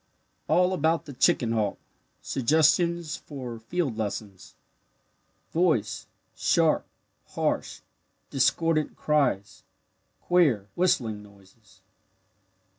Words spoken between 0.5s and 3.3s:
ABOUT THE CHICKEN HAWK SUGGESTIONS